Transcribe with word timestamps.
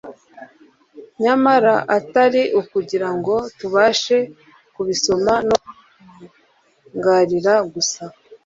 nyamara 1.23 1.75
atari 1.97 2.41
ukugira 2.61 3.09
ngo 3.17 3.35
tubashe 3.57 4.17
kubisoma 4.73 5.33
no 5.47 5.57
kubitangarira 5.65 7.53
gusa 7.73 8.03